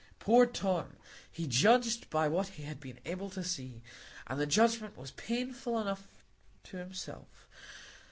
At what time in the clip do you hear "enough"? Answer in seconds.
5.79-6.07